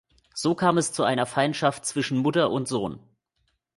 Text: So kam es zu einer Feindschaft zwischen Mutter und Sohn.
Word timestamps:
So 0.33 0.55
kam 0.55 0.79
es 0.79 0.93
zu 0.93 1.03
einer 1.03 1.27
Feindschaft 1.27 1.85
zwischen 1.85 2.17
Mutter 2.17 2.49
und 2.49 2.67
Sohn. 2.67 2.97